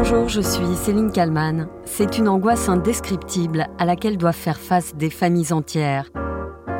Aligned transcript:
Bonjour, 0.00 0.28
je 0.28 0.40
suis 0.40 0.76
Céline 0.76 1.10
Kalman. 1.10 1.66
C'est 1.84 2.18
une 2.18 2.28
angoisse 2.28 2.68
indescriptible 2.68 3.66
à 3.78 3.84
laquelle 3.84 4.16
doivent 4.16 4.32
faire 4.32 4.60
face 4.60 4.94
des 4.94 5.10
familles 5.10 5.52
entières. 5.52 6.08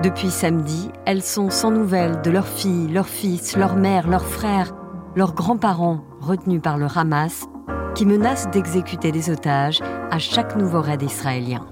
Depuis 0.04 0.30
samedi, 0.30 0.88
elles 1.04 1.24
sont 1.24 1.50
sans 1.50 1.72
nouvelles 1.72 2.22
de 2.22 2.30
leurs 2.30 2.46
filles, 2.46 2.86
leurs 2.86 3.08
fils, 3.08 3.56
leurs 3.56 3.74
mères, 3.74 4.06
leurs 4.06 4.24
frères, 4.24 4.72
leurs 5.16 5.34
grands-parents 5.34 6.04
retenus 6.20 6.62
par 6.62 6.78
le 6.78 6.86
Hamas, 6.94 7.46
qui 7.96 8.06
menacent 8.06 8.50
d'exécuter 8.52 9.10
des 9.10 9.30
otages 9.30 9.80
à 10.12 10.20
chaque 10.20 10.54
nouveau 10.54 10.80
raid 10.80 11.02
israélien. 11.02 11.66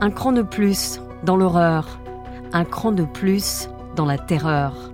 Un 0.00 0.10
cran 0.10 0.30
de 0.30 0.42
plus 0.42 1.00
dans 1.24 1.36
l'horreur, 1.36 1.98
un 2.52 2.64
cran 2.64 2.92
de 2.92 3.02
plus 3.02 3.68
dans 3.96 4.06
la 4.06 4.16
terreur. 4.16 4.92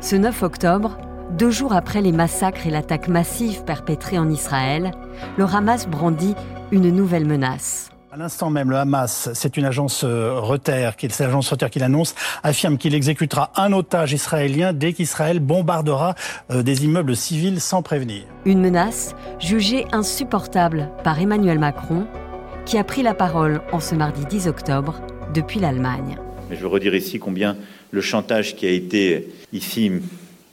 Ce 0.00 0.16
9 0.16 0.42
octobre, 0.42 0.98
deux 1.38 1.52
jours 1.52 1.72
après 1.72 2.02
les 2.02 2.10
massacres 2.10 2.66
et 2.66 2.70
l'attaque 2.70 3.06
massive 3.06 3.62
perpétrée 3.62 4.18
en 4.18 4.28
Israël, 4.28 4.90
le 5.36 5.44
Hamas 5.44 5.86
brandit 5.86 6.34
une 6.72 6.90
nouvelle 6.90 7.24
menace. 7.24 7.90
À 8.12 8.16
l'instant 8.16 8.50
même, 8.50 8.70
le 8.70 8.76
Hamas, 8.76 9.28
c'est 9.34 9.56
une 9.56 9.64
agence 9.64 10.02
euh, 10.02 10.40
Reuters, 10.40 10.94
c'est 10.98 11.20
l'agence 11.20 11.50
Reuters 11.50 11.70
qui 11.70 11.78
l'annonce, 11.78 12.16
affirme 12.42 12.76
qu'il 12.76 12.96
exécutera 12.96 13.52
un 13.54 13.72
otage 13.72 14.12
israélien 14.12 14.72
dès 14.72 14.92
qu'Israël 14.92 15.38
bombardera 15.38 16.16
euh, 16.50 16.64
des 16.64 16.84
immeubles 16.84 17.14
civils 17.14 17.60
sans 17.60 17.82
prévenir. 17.82 18.24
Une 18.44 18.60
menace 18.60 19.14
jugée 19.38 19.86
insupportable 19.92 20.90
par 21.04 21.20
Emmanuel 21.20 21.60
Macron, 21.60 22.08
qui 22.66 22.78
a 22.78 22.84
pris 22.84 23.02
la 23.02 23.14
parole 23.14 23.62
en 23.72 23.80
ce 23.80 23.94
mardi 23.94 24.24
10 24.26 24.48
octobre 24.48 25.00
depuis 25.34 25.60
l'Allemagne. 25.60 26.18
Je 26.50 26.56
veux 26.56 26.68
redire 26.68 26.94
ici 26.94 27.18
combien 27.18 27.56
le 27.90 28.00
chantage 28.00 28.56
qui 28.56 28.66
a 28.66 28.70
été 28.70 29.28
ici 29.52 29.92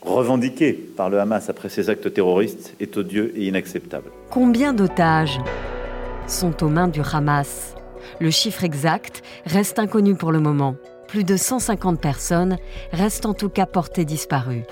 revendiqué 0.02 0.74
par 0.74 1.10
le 1.10 1.20
Hamas 1.20 1.50
après 1.50 1.70
ces 1.70 1.90
actes 1.90 2.14
terroristes 2.14 2.76
est 2.80 2.96
odieux 2.98 3.34
et 3.36 3.48
inacceptable. 3.48 4.12
Combien 4.30 4.74
d'otages 4.74 5.40
sont 6.28 6.64
aux 6.64 6.70
mains 6.70 6.88
du 6.88 7.02
Hamas? 7.02 7.76
Le 8.20 8.32
chiffre 8.32 8.64
exact 8.64 9.22
reste 9.46 9.80
inconnu 9.80 10.16
pour 10.16 10.32
le 10.32 10.40
moment. 10.40 10.76
Plus 11.08 11.24
de 11.24 11.36
150 11.36 12.00
personnes 12.00 12.58
restent 12.92 13.26
en 13.26 13.34
tout 13.34 13.50
cas 13.50 13.66
portées 13.66 14.06
disparues. 14.06 14.64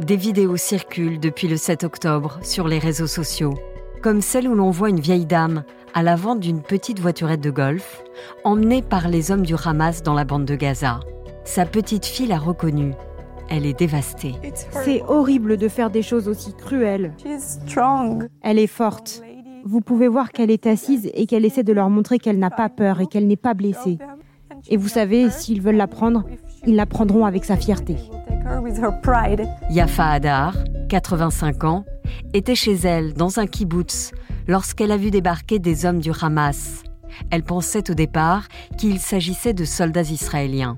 Des 0.00 0.16
vidéos 0.16 0.56
circulent 0.56 1.20
depuis 1.20 1.48
le 1.48 1.56
7 1.56 1.84
octobre 1.84 2.38
sur 2.42 2.66
les 2.66 2.78
réseaux 2.78 3.06
sociaux, 3.06 3.54
comme 4.02 4.20
celle 4.20 4.48
où 4.48 4.54
l'on 4.54 4.70
voit 4.70 4.90
une 4.90 5.00
vieille 5.00 5.26
dame 5.26 5.64
à 5.94 6.02
l'avant 6.02 6.36
d'une 6.36 6.62
petite 6.62 7.00
voiturette 7.00 7.40
de 7.40 7.50
golf, 7.50 8.02
emmenée 8.44 8.82
par 8.82 9.08
les 9.08 9.30
hommes 9.30 9.44
du 9.44 9.54
Hamas 9.62 10.02
dans 10.02 10.14
la 10.14 10.24
bande 10.24 10.44
de 10.44 10.54
Gaza. 10.54 11.00
Sa 11.44 11.66
petite 11.66 12.06
fille 12.06 12.26
l'a 12.26 12.38
reconnue. 12.38 12.94
Elle 13.50 13.66
est 13.66 13.78
dévastée. 13.78 14.34
C'est 14.70 15.02
horrible 15.02 15.56
de 15.56 15.68
faire 15.68 15.90
des 15.90 16.02
choses 16.02 16.28
aussi 16.28 16.54
cruelles. 16.54 17.12
Elle 18.42 18.58
est 18.58 18.66
forte. 18.66 19.22
Vous 19.64 19.80
pouvez 19.80 20.08
voir 20.08 20.30
qu'elle 20.30 20.50
est 20.50 20.66
assise 20.66 21.10
et 21.14 21.26
qu'elle 21.26 21.44
essaie 21.44 21.62
de 21.62 21.72
leur 21.72 21.90
montrer 21.90 22.18
qu'elle 22.18 22.38
n'a 22.38 22.50
pas 22.50 22.68
peur 22.68 23.00
et 23.00 23.06
qu'elle 23.06 23.26
n'est 23.26 23.36
pas 23.36 23.54
blessée. 23.54 23.98
Et 24.68 24.76
vous 24.76 24.88
savez, 24.88 25.30
s'ils 25.30 25.60
veulent 25.60 25.76
la 25.76 25.86
prendre, 25.86 26.24
ils 26.66 26.76
la 26.76 26.86
prendront 26.86 27.26
avec 27.26 27.44
sa 27.44 27.56
fierté. 27.56 27.96
Yafa 29.70 30.10
Hadar, 30.10 30.56
85 30.88 31.64
ans, 31.64 31.84
était 32.32 32.54
chez 32.54 32.74
elle 32.74 33.14
dans 33.14 33.38
un 33.38 33.46
kibbutz 33.46 34.12
lorsqu'elle 34.46 34.92
a 34.92 34.96
vu 34.96 35.10
débarquer 35.10 35.58
des 35.58 35.86
hommes 35.86 36.00
du 36.00 36.10
Hamas. 36.20 36.82
Elle 37.30 37.42
pensait 37.42 37.90
au 37.90 37.94
départ 37.94 38.48
qu'il 38.78 38.98
s'agissait 38.98 39.54
de 39.54 39.64
soldats 39.64 40.02
israéliens. 40.02 40.76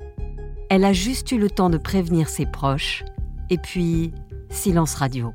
Elle 0.70 0.84
a 0.84 0.92
juste 0.92 1.30
eu 1.32 1.38
le 1.38 1.50
temps 1.50 1.70
de 1.70 1.78
prévenir 1.78 2.28
ses 2.28 2.46
proches, 2.46 3.04
et 3.50 3.58
puis 3.58 4.12
silence 4.48 4.94
radio. 4.94 5.32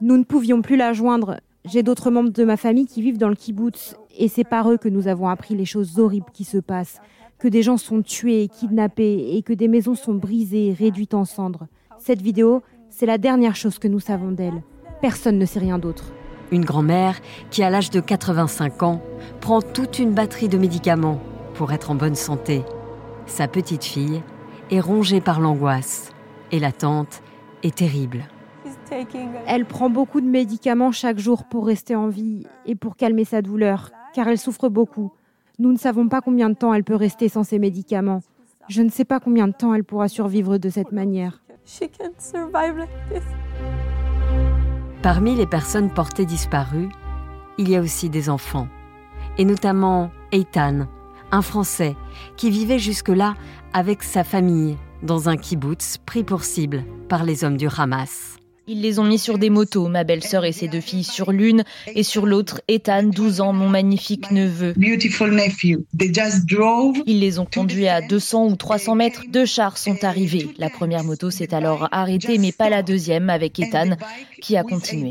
Nous 0.00 0.16
ne 0.16 0.24
pouvions 0.24 0.62
plus 0.62 0.76
la 0.76 0.92
joindre. 0.92 1.40
J'ai 1.64 1.82
d'autres 1.82 2.10
membres 2.10 2.30
de 2.30 2.44
ma 2.44 2.56
famille 2.56 2.86
qui 2.86 3.02
vivent 3.02 3.18
dans 3.18 3.28
le 3.28 3.34
kibbutz, 3.34 3.96
et 4.16 4.28
c'est 4.28 4.44
par 4.44 4.70
eux 4.70 4.78
que 4.78 4.88
nous 4.88 5.08
avons 5.08 5.28
appris 5.28 5.54
les 5.54 5.64
choses 5.64 5.98
horribles 5.98 6.30
qui 6.32 6.44
se 6.44 6.58
passent, 6.58 7.00
que 7.38 7.48
des 7.48 7.62
gens 7.62 7.76
sont 7.76 8.02
tués, 8.02 8.48
kidnappés, 8.48 9.36
et 9.36 9.42
que 9.42 9.52
des 9.52 9.68
maisons 9.68 9.94
sont 9.94 10.14
brisées, 10.14 10.74
réduites 10.76 11.14
en 11.14 11.24
cendres. 11.24 11.66
Cette 11.98 12.22
vidéo, 12.22 12.62
c'est 12.90 13.06
la 13.06 13.18
dernière 13.18 13.56
chose 13.56 13.78
que 13.78 13.88
nous 13.88 14.00
savons 14.00 14.32
d'elle. 14.32 14.62
Personne 15.00 15.38
ne 15.38 15.46
sait 15.46 15.60
rien 15.60 15.78
d'autre. 15.78 16.12
Une 16.52 16.66
grand-mère 16.66 17.18
qui, 17.50 17.62
à 17.62 17.70
l'âge 17.70 17.90
de 17.90 17.98
85 17.98 18.82
ans, 18.82 19.02
prend 19.40 19.62
toute 19.62 19.98
une 19.98 20.12
batterie 20.12 20.50
de 20.50 20.58
médicaments 20.58 21.18
pour 21.54 21.72
être 21.72 21.90
en 21.90 21.94
bonne 21.94 22.14
santé. 22.14 22.62
Sa 23.26 23.48
petite 23.48 23.84
fille 23.84 24.22
est 24.70 24.80
rongée 24.80 25.22
par 25.22 25.40
l'angoisse 25.40 26.12
et 26.50 26.60
l'attente 26.60 27.22
est 27.62 27.76
terrible. 27.76 28.26
Elle 29.46 29.64
prend 29.64 29.88
beaucoup 29.88 30.20
de 30.20 30.26
médicaments 30.26 30.92
chaque 30.92 31.18
jour 31.18 31.44
pour 31.44 31.66
rester 31.66 31.96
en 31.96 32.08
vie 32.08 32.46
et 32.66 32.74
pour 32.74 32.96
calmer 32.96 33.24
sa 33.24 33.40
douleur, 33.40 33.90
car 34.12 34.28
elle 34.28 34.36
souffre 34.36 34.68
beaucoup. 34.68 35.10
Nous 35.58 35.72
ne 35.72 35.78
savons 35.78 36.08
pas 36.08 36.20
combien 36.20 36.50
de 36.50 36.54
temps 36.54 36.74
elle 36.74 36.84
peut 36.84 36.94
rester 36.94 37.30
sans 37.30 37.44
ces 37.44 37.58
médicaments. 37.58 38.20
Je 38.68 38.82
ne 38.82 38.90
sais 38.90 39.06
pas 39.06 39.20
combien 39.20 39.48
de 39.48 39.54
temps 39.54 39.72
elle 39.72 39.84
pourra 39.84 40.08
survivre 40.08 40.58
de 40.58 40.68
cette 40.68 40.92
manière. 40.92 41.40
Parmi 45.02 45.34
les 45.34 45.46
personnes 45.46 45.90
portées 45.90 46.26
disparues, 46.26 46.88
il 47.58 47.68
y 47.68 47.74
a 47.74 47.80
aussi 47.80 48.08
des 48.08 48.30
enfants, 48.30 48.68
et 49.36 49.44
notamment 49.44 50.12
Eitan, 50.30 50.86
un 51.32 51.42
Français 51.42 51.96
qui 52.36 52.50
vivait 52.50 52.78
jusque-là 52.78 53.34
avec 53.72 54.04
sa 54.04 54.22
famille 54.22 54.78
dans 55.02 55.28
un 55.28 55.36
kibbutz 55.36 55.98
pris 56.06 56.22
pour 56.22 56.44
cible 56.44 56.84
par 57.08 57.24
les 57.24 57.42
hommes 57.42 57.56
du 57.56 57.66
Hamas. 57.76 58.31
Ils 58.68 58.80
les 58.80 59.00
ont 59.00 59.04
mis 59.04 59.18
sur 59.18 59.38
des 59.38 59.50
motos, 59.50 59.88
ma 59.88 60.04
belle-sœur 60.04 60.44
et 60.44 60.52
ses 60.52 60.68
deux 60.68 60.80
filles 60.80 61.02
sur 61.02 61.32
l'une, 61.32 61.64
et 61.94 62.04
sur 62.04 62.26
l'autre, 62.26 62.60
Ethan, 62.68 63.02
12 63.02 63.40
ans, 63.40 63.52
mon 63.52 63.68
magnifique 63.68 64.30
neveu. 64.30 64.72
Ils 67.06 67.20
les 67.20 67.38
ont 67.40 67.46
conduits 67.52 67.88
à 67.88 68.00
200 68.00 68.46
ou 68.46 68.54
300 68.54 68.94
mètres. 68.94 69.22
Deux 69.28 69.46
chars 69.46 69.78
sont 69.78 70.04
arrivés. 70.04 70.48
La 70.58 70.70
première 70.70 71.02
moto 71.02 71.30
s'est 71.30 71.52
alors 71.54 71.88
arrêtée, 71.90 72.38
mais 72.38 72.52
pas 72.52 72.70
la 72.70 72.84
deuxième, 72.84 73.30
avec 73.30 73.58
Ethan, 73.58 73.96
qui 74.40 74.56
a 74.56 74.62
continué. 74.62 75.10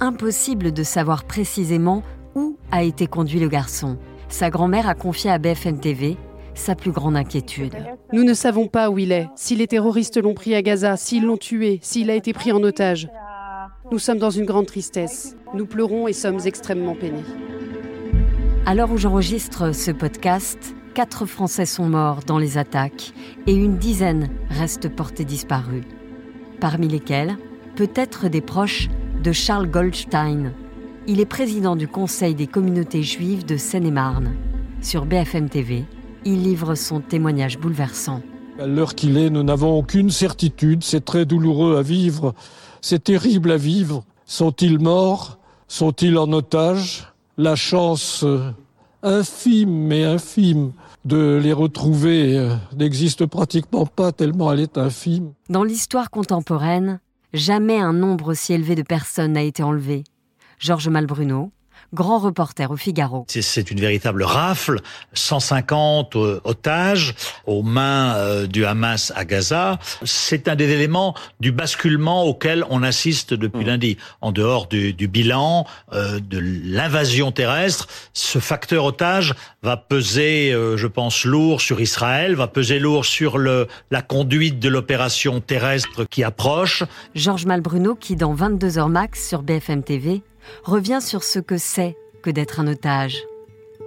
Impossible 0.00 0.72
de 0.72 0.82
savoir 0.82 1.22
précisément 1.22 2.02
où 2.34 2.56
a 2.72 2.82
été 2.82 3.06
conduit 3.06 3.38
le 3.38 3.48
garçon. 3.48 3.96
Sa 4.28 4.50
grand-mère 4.50 4.88
a 4.88 4.94
confié 4.94 5.30
à 5.30 5.38
BFM 5.38 5.78
TV 5.78 6.16
sa 6.54 6.74
plus 6.74 6.92
grande 6.92 7.16
inquiétude. 7.16 7.76
Nous 8.12 8.24
ne 8.24 8.34
savons 8.34 8.66
pas 8.66 8.90
où 8.90 8.98
il 8.98 9.12
est, 9.12 9.28
si 9.36 9.56
les 9.56 9.66
terroristes 9.66 10.16
l'ont 10.16 10.34
pris 10.34 10.54
à 10.54 10.62
Gaza, 10.62 10.96
s'ils 10.96 11.24
l'ont 11.24 11.36
tué, 11.36 11.78
s'il 11.82 12.10
a 12.10 12.14
été 12.14 12.32
pris 12.32 12.52
en 12.52 12.62
otage. 12.62 13.08
Nous 13.90 13.98
sommes 13.98 14.18
dans 14.18 14.30
une 14.30 14.46
grande 14.46 14.66
tristesse. 14.66 15.36
Nous 15.54 15.66
pleurons 15.66 16.08
et 16.08 16.12
sommes 16.12 16.40
extrêmement 16.44 16.94
peinés. 16.94 17.24
À 18.64 18.74
l'heure 18.74 18.92
où 18.92 18.96
j'enregistre 18.96 19.74
ce 19.74 19.90
podcast, 19.90 20.74
quatre 20.94 21.26
Français 21.26 21.66
sont 21.66 21.86
morts 21.86 22.20
dans 22.26 22.38
les 22.38 22.58
attaques 22.58 23.12
et 23.46 23.54
une 23.54 23.76
dizaine 23.76 24.28
restent 24.50 24.88
portés 24.88 25.24
disparus. 25.24 25.84
Parmi 26.60 26.88
lesquels, 26.88 27.36
peut-être 27.74 28.28
des 28.28 28.40
proches 28.40 28.88
de 29.22 29.32
Charles 29.32 29.68
Goldstein. 29.68 30.52
Il 31.06 31.20
est 31.20 31.26
président 31.26 31.76
du 31.76 31.88
Conseil 31.88 32.34
des 32.34 32.46
communautés 32.46 33.02
juives 33.02 33.44
de 33.44 33.56
Seine-et-Marne. 33.56 34.34
Sur 34.80 35.06
BFM 35.06 35.48
TV, 35.48 35.84
il 36.24 36.42
livre 36.42 36.74
son 36.74 37.00
témoignage 37.00 37.58
bouleversant. 37.58 38.22
À 38.58 38.66
l'heure 38.66 38.94
qu'il 38.94 39.16
est, 39.16 39.30
nous 39.30 39.42
n'avons 39.42 39.78
aucune 39.78 40.10
certitude. 40.10 40.84
C'est 40.84 41.04
très 41.04 41.24
douloureux 41.24 41.76
à 41.76 41.82
vivre. 41.82 42.34
C'est 42.80 43.04
terrible 43.04 43.50
à 43.50 43.56
vivre. 43.56 44.04
Sont-ils 44.26 44.78
morts? 44.78 45.38
Sont-ils 45.68 46.18
en 46.18 46.30
otage? 46.32 47.12
La 47.38 47.56
chance 47.56 48.24
euh, 48.24 48.50
infime, 49.02 49.70
mais 49.70 50.04
infime, 50.04 50.72
de 51.04 51.40
les 51.42 51.52
retrouver 51.52 52.36
euh, 52.36 52.54
n'existe 52.76 53.26
pratiquement 53.26 53.86
pas 53.86 54.12
tellement 54.12 54.52
elle 54.52 54.60
est 54.60 54.78
infime. 54.78 55.32
Dans 55.48 55.64
l'histoire 55.64 56.10
contemporaine, 56.10 57.00
jamais 57.32 57.78
un 57.78 57.94
nombre 57.94 58.32
aussi 58.32 58.52
élevé 58.52 58.74
de 58.74 58.82
personnes 58.82 59.32
n'a 59.32 59.42
été 59.42 59.62
enlevé. 59.62 60.04
Georges 60.58 60.88
Malbruno, 60.88 61.50
grand 61.94 62.18
reporter 62.18 62.70
au 62.70 62.76
Figaro. 62.76 63.26
C'est 63.28 63.70
une 63.70 63.80
véritable 63.80 64.22
rafle, 64.22 64.80
150 65.12 66.16
euh, 66.16 66.40
otages 66.44 67.14
aux 67.46 67.62
mains 67.62 68.14
euh, 68.14 68.46
du 68.46 68.64
Hamas 68.64 69.12
à 69.14 69.24
Gaza. 69.24 69.78
C'est 70.04 70.48
un 70.48 70.56
des 70.56 70.70
éléments 70.70 71.14
du 71.40 71.52
basculement 71.52 72.24
auquel 72.24 72.64
on 72.70 72.82
assiste 72.82 73.34
depuis 73.34 73.64
mmh. 73.64 73.68
lundi. 73.68 73.96
En 74.20 74.32
dehors 74.32 74.66
du, 74.68 74.92
bilan, 75.08 75.66
euh, 75.92 76.18
de 76.20 76.38
l'invasion 76.38 77.30
terrestre, 77.32 77.88
ce 78.14 78.38
facteur 78.38 78.84
otage 78.84 79.34
va 79.62 79.76
peser, 79.76 80.52
je 80.52 80.86
pense, 80.86 81.24
lourd 81.24 81.60
sur 81.60 81.80
Israël, 81.80 82.34
va 82.34 82.48
peser 82.48 82.78
lourd 82.78 83.04
sur 83.04 83.38
le, 83.38 83.68
la 83.90 84.02
conduite 84.02 84.58
de 84.58 84.68
l'opération 84.68 85.40
terrestre 85.40 86.04
qui 86.04 86.24
approche. 86.24 86.82
Georges 87.14 87.46
Malbruno 87.46 87.94
qui, 87.94 88.16
dans 88.16 88.34
22 88.34 88.78
heures 88.78 88.88
max 88.88 89.28
sur 89.28 89.42
BFM 89.42 89.82
TV, 89.82 90.22
revient 90.64 91.00
sur 91.00 91.22
ce 91.22 91.38
que 91.38 91.58
c'est 91.58 91.96
que 92.22 92.30
d'être 92.30 92.60
un 92.60 92.66
otage. 92.66 93.22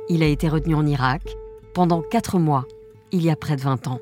Il 0.10 0.24
a 0.24 0.28
été 0.28 0.50
retenu 0.50 0.76
en 0.76 0.86
Irak 0.86 1.22
pendant 1.74 2.02
quatre 2.02 2.40
mois, 2.40 2.66
il 3.12 3.24
y 3.24 3.30
a 3.30 3.36
près 3.36 3.56
de 3.56 3.62
20 3.62 3.88
ans 3.88 4.00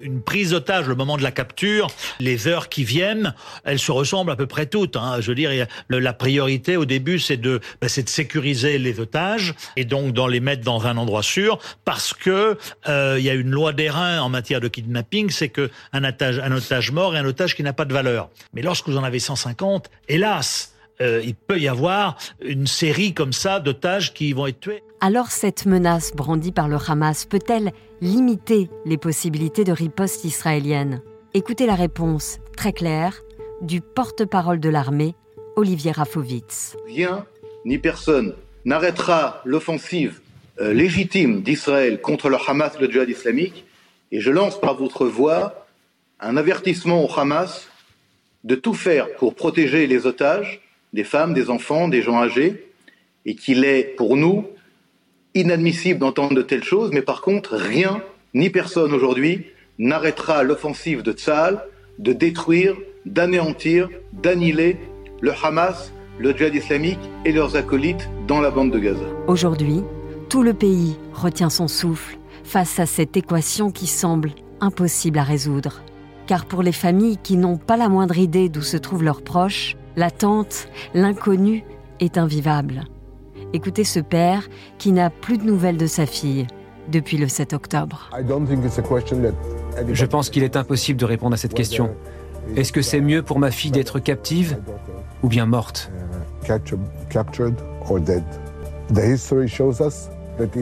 une 0.00 0.22
prise 0.22 0.50
d'otage, 0.50 0.88
le 0.88 0.94
moment 0.94 1.16
de 1.16 1.22
la 1.22 1.30
capture, 1.30 1.88
les 2.18 2.48
heures 2.48 2.68
qui 2.68 2.84
viennent, 2.84 3.34
elles 3.64 3.78
se 3.78 3.92
ressemblent 3.92 4.30
à 4.30 4.36
peu 4.36 4.46
près 4.46 4.66
toutes. 4.66 4.96
Hein. 4.96 5.20
Je 5.20 5.28
veux 5.28 5.34
dire, 5.34 5.66
la 5.88 6.12
priorité 6.12 6.76
au 6.76 6.84
début, 6.84 7.18
c'est 7.18 7.36
de, 7.36 7.60
bah, 7.80 7.88
c'est 7.88 8.02
de 8.02 8.08
sécuriser 8.08 8.78
les 8.78 9.00
otages 9.00 9.54
et 9.76 9.84
donc 9.84 10.12
d'en 10.12 10.26
les 10.26 10.40
mettre 10.40 10.62
dans 10.62 10.86
un 10.86 10.96
endroit 10.96 11.22
sûr, 11.22 11.58
parce 11.84 12.14
que 12.14 12.56
euh, 12.88 13.16
il 13.18 13.24
y 13.24 13.30
a 13.30 13.34
une 13.34 13.50
loi 13.50 13.72
d'airain 13.72 14.20
en 14.20 14.28
matière 14.28 14.60
de 14.60 14.68
kidnapping, 14.68 15.30
c'est 15.30 15.48
que 15.48 15.70
un 15.92 16.04
otage, 16.04 16.38
un 16.38 16.52
otage 16.52 16.92
mort 16.92 17.14
est 17.14 17.18
un 17.18 17.26
otage 17.26 17.54
qui 17.54 17.62
n'a 17.62 17.72
pas 17.72 17.84
de 17.84 17.92
valeur. 17.92 18.30
Mais 18.54 18.62
lorsque 18.62 18.88
vous 18.88 18.96
en 18.96 19.04
avez 19.04 19.18
150, 19.18 19.90
hélas, 20.08 20.72
euh, 21.00 21.20
il 21.24 21.34
peut 21.34 21.58
y 21.58 21.68
avoir 21.68 22.16
une 22.42 22.66
série 22.66 23.14
comme 23.14 23.32
ça 23.32 23.60
d'otages 23.60 24.12
qui 24.14 24.32
vont 24.32 24.46
être 24.46 24.60
tués. 24.60 24.82
Alors 25.00 25.30
cette 25.30 25.66
menace 25.66 26.14
brandie 26.14 26.52
par 26.52 26.68
le 26.68 26.76
Hamas 26.76 27.24
peut-elle 27.24 27.72
limiter 28.00 28.68
les 28.84 28.98
possibilités 28.98 29.64
de 29.64 29.72
riposte 29.72 30.24
israélienne? 30.24 31.02
Écoutez 31.32 31.66
la 31.66 31.74
réponse 31.74 32.38
très 32.56 32.72
claire 32.72 33.22
du 33.62 33.80
porte-parole 33.80 34.60
de 34.60 34.68
l'armée, 34.68 35.14
Olivier 35.56 35.92
Rafovitz. 35.92 36.76
Rien 36.86 37.24
ni 37.64 37.78
personne 37.78 38.34
n'arrêtera 38.64 39.42
l'offensive 39.44 40.20
euh, 40.60 40.72
légitime 40.72 41.42
d'Israël 41.42 42.00
contre 42.00 42.28
le 42.28 42.36
Hamas, 42.46 42.78
le 42.78 42.90
djihad 42.90 43.08
islamique, 43.08 43.64
et 44.12 44.20
je 44.20 44.30
lance 44.30 44.60
par 44.60 44.76
votre 44.76 45.06
voix 45.06 45.66
un 46.20 46.36
avertissement 46.36 47.04
au 47.04 47.18
Hamas 47.18 47.68
de 48.44 48.54
tout 48.54 48.74
faire 48.74 49.14
pour 49.16 49.34
protéger 49.34 49.86
les 49.86 50.06
otages 50.06 50.60
des 50.92 51.04
femmes, 51.04 51.34
des 51.34 51.50
enfants, 51.50 51.88
des 51.88 52.02
gens 52.02 52.20
âgés, 52.20 52.66
et 53.26 53.34
qu'il 53.34 53.64
est 53.64 53.94
pour 53.96 54.16
nous 54.16 54.46
inadmissible 55.34 56.00
d'entendre 56.00 56.34
de 56.34 56.42
telles 56.42 56.64
choses, 56.64 56.90
mais 56.92 57.02
par 57.02 57.20
contre, 57.20 57.54
rien 57.54 58.02
ni 58.34 58.50
personne 58.50 58.92
aujourd'hui 58.92 59.46
n'arrêtera 59.78 60.42
l'offensive 60.42 61.02
de 61.02 61.12
Tzal 61.12 61.62
de 62.00 62.12
détruire, 62.12 62.76
d'anéantir, 63.04 63.88
d'annihiler 64.12 64.78
le 65.20 65.32
Hamas, 65.42 65.92
le 66.18 66.32
djihad 66.32 66.54
islamique 66.54 66.98
et 67.24 67.32
leurs 67.32 67.56
acolytes 67.56 68.08
dans 68.26 68.40
la 68.40 68.50
bande 68.50 68.72
de 68.72 68.78
Gaza. 68.78 69.04
Aujourd'hui, 69.26 69.82
tout 70.28 70.42
le 70.42 70.54
pays 70.54 70.96
retient 71.12 71.50
son 71.50 71.68
souffle 71.68 72.18
face 72.42 72.78
à 72.78 72.86
cette 72.86 73.16
équation 73.16 73.70
qui 73.70 73.86
semble 73.86 74.30
impossible 74.60 75.18
à 75.18 75.24
résoudre. 75.24 75.82
Car 76.26 76.46
pour 76.46 76.62
les 76.62 76.72
familles 76.72 77.18
qui 77.22 77.36
n'ont 77.36 77.58
pas 77.58 77.76
la 77.76 77.88
moindre 77.88 78.18
idée 78.18 78.48
d'où 78.48 78.62
se 78.62 78.76
trouvent 78.76 79.04
leurs 79.04 79.22
proches, 79.22 79.76
L'attente, 80.00 80.66
l'inconnu 80.94 81.62
est 82.00 82.16
invivable. 82.16 82.84
Écoutez 83.52 83.84
ce 83.84 84.00
père 84.00 84.48
qui 84.78 84.92
n'a 84.92 85.10
plus 85.10 85.36
de 85.36 85.44
nouvelles 85.44 85.76
de 85.76 85.86
sa 85.86 86.06
fille 86.06 86.46
depuis 86.88 87.18
le 87.18 87.28
7 87.28 87.52
octobre. 87.52 88.08
Je 89.92 90.06
pense 90.06 90.30
qu'il 90.30 90.42
est 90.42 90.56
impossible 90.56 90.98
de 90.98 91.04
répondre 91.04 91.34
à 91.34 91.36
cette 91.36 91.52
question. 91.52 91.94
Est-ce 92.56 92.72
que 92.72 92.80
c'est 92.80 93.02
mieux 93.02 93.22
pour 93.22 93.38
ma 93.38 93.50
fille 93.50 93.72
d'être 93.72 93.98
captive 93.98 94.56
ou 95.22 95.28
bien 95.28 95.44
morte 95.44 95.92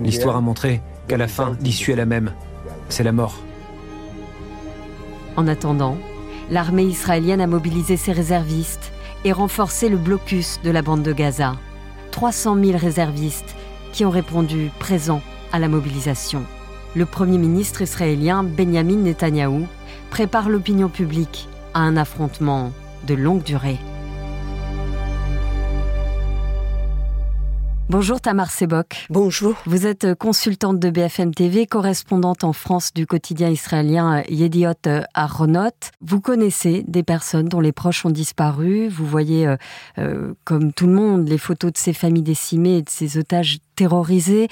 L'histoire 0.02 0.36
a 0.36 0.40
montré 0.40 0.80
qu'à 1.06 1.16
la 1.16 1.28
fin, 1.28 1.56
l'issue 1.60 1.92
est 1.92 1.96
la 1.96 2.06
même. 2.06 2.32
C'est 2.88 3.04
la 3.04 3.12
mort. 3.12 3.38
En 5.36 5.46
attendant, 5.46 5.96
l'armée 6.50 6.86
israélienne 6.86 7.40
a 7.40 7.46
mobilisé 7.46 7.96
ses 7.96 8.10
réservistes 8.10 8.92
et 9.24 9.32
renforcer 9.32 9.88
le 9.88 9.96
blocus 9.96 10.60
de 10.64 10.70
la 10.70 10.82
bande 10.82 11.02
de 11.02 11.12
Gaza. 11.12 11.56
300 12.10 12.56
000 12.62 12.78
réservistes 12.78 13.56
qui 13.92 14.04
ont 14.04 14.10
répondu 14.10 14.70
présents 14.78 15.22
à 15.52 15.58
la 15.58 15.68
mobilisation. 15.68 16.42
Le 16.96 17.06
Premier 17.06 17.38
ministre 17.38 17.82
israélien 17.82 18.42
Benjamin 18.42 18.96
Netanyahou 18.96 19.66
prépare 20.10 20.48
l'opinion 20.48 20.88
publique 20.88 21.48
à 21.74 21.80
un 21.80 21.96
affrontement 21.96 22.72
de 23.06 23.14
longue 23.14 23.42
durée. 23.42 23.78
Bonjour 27.90 28.20
Tamar 28.20 28.50
Sebok. 28.50 29.06
Bonjour. 29.08 29.54
Vous 29.64 29.86
êtes 29.86 30.12
consultante 30.12 30.78
de 30.78 30.90
BFM 30.90 31.34
TV, 31.34 31.64
correspondante 31.66 32.44
en 32.44 32.52
France 32.52 32.92
du 32.92 33.06
quotidien 33.06 33.48
israélien 33.48 34.22
Yediot 34.28 34.74
Aronot. 35.14 35.70
Vous 36.02 36.20
connaissez 36.20 36.84
des 36.86 37.02
personnes 37.02 37.48
dont 37.48 37.60
les 37.60 37.72
proches 37.72 38.04
ont 38.04 38.10
disparu. 38.10 38.88
Vous 38.88 39.06
voyez, 39.06 39.46
euh, 39.46 39.56
euh, 39.96 40.34
comme 40.44 40.74
tout 40.74 40.86
le 40.86 40.92
monde, 40.92 41.26
les 41.30 41.38
photos 41.38 41.72
de 41.72 41.78
ces 41.78 41.94
familles 41.94 42.22
décimées 42.22 42.76
et 42.76 42.82
de 42.82 42.90
ces 42.90 43.16
otages 43.16 43.56
terrorisés 43.74 44.48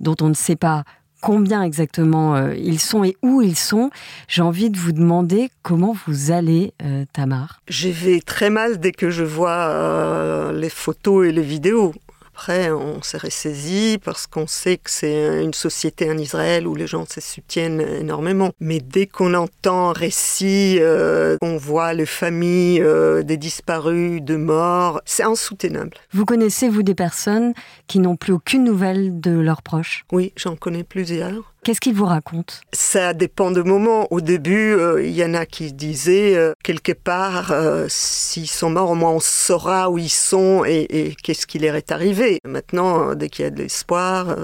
dont 0.00 0.16
on 0.20 0.28
ne 0.28 0.34
sait 0.34 0.56
pas 0.56 0.82
combien 1.22 1.62
exactement 1.62 2.34
euh, 2.34 2.56
ils 2.56 2.80
sont 2.80 3.04
et 3.04 3.16
où 3.22 3.40
ils 3.40 3.56
sont. 3.56 3.90
J'ai 4.26 4.42
envie 4.42 4.68
de 4.68 4.76
vous 4.76 4.90
demander 4.90 5.48
comment 5.62 5.94
vous 6.08 6.32
allez, 6.32 6.74
Tamar. 7.12 7.60
Je 7.68 7.88
vais 7.88 8.20
très 8.20 8.50
mal 8.50 8.80
dès 8.80 8.90
que 8.90 9.10
je 9.10 9.22
vois 9.22 10.50
les 10.52 10.70
photos 10.70 11.28
et 11.28 11.30
les 11.30 11.42
vidéos. 11.42 11.92
Après, 12.40 12.70
on 12.70 13.02
s'est 13.02 13.18
ressaisi 13.18 13.98
parce 14.02 14.26
qu'on 14.26 14.46
sait 14.46 14.78
que 14.78 14.90
c'est 14.90 15.44
une 15.44 15.52
société 15.52 16.10
en 16.10 16.16
Israël 16.16 16.66
où 16.66 16.74
les 16.74 16.86
gens 16.86 17.04
se 17.04 17.20
soutiennent 17.20 17.82
énormément. 17.82 18.50
Mais 18.60 18.80
dès 18.80 19.06
qu'on 19.06 19.34
entend 19.34 19.92
récits, 19.92 20.78
euh, 20.80 21.36
on 21.42 21.58
voit 21.58 21.92
les 21.92 22.06
familles 22.06 22.80
euh, 22.80 23.22
des 23.22 23.36
disparus, 23.36 24.22
de 24.22 24.36
morts, 24.36 25.02
c'est 25.04 25.22
insoutenable. 25.22 25.98
Vous 26.14 26.24
connaissez, 26.24 26.70
vous, 26.70 26.82
des 26.82 26.94
personnes 26.94 27.52
qui 27.88 27.98
n'ont 27.98 28.16
plus 28.16 28.32
aucune 28.32 28.64
nouvelle 28.64 29.20
de 29.20 29.32
leurs 29.32 29.60
proches? 29.60 30.06
Oui, 30.10 30.32
j'en 30.36 30.56
connais 30.56 30.82
plusieurs. 30.82 31.52
Qu'est-ce 31.62 31.80
qu'il 31.80 31.94
vous 31.94 32.06
raconte? 32.06 32.62
Ça 32.72 33.12
dépend 33.12 33.50
de 33.50 33.60
moments. 33.60 34.06
Au 34.10 34.22
début, 34.22 34.72
euh, 34.72 35.02
il 35.04 35.12
y 35.12 35.22
en 35.22 35.34
a 35.34 35.44
qui 35.44 35.74
disaient 35.74 36.34
euh, 36.34 36.54
quelque 36.64 36.92
part, 36.92 37.52
euh, 37.52 37.84
s'ils 37.88 38.48
sont 38.48 38.70
morts, 38.70 38.90
au 38.90 38.94
moins 38.94 39.10
on 39.10 39.20
saura 39.20 39.90
où 39.90 39.98
ils 39.98 40.08
sont 40.08 40.64
et, 40.64 41.14
qu'est-ce 41.22 41.46
qui 41.46 41.58
leur 41.58 41.74
est 41.74 41.92
arrivé. 41.92 42.38
Maintenant, 42.46 43.14
dès 43.14 43.28
qu'il 43.28 43.44
y 43.44 43.48
a 43.48 43.50
de 43.50 43.58
l'espoir, 43.58 44.34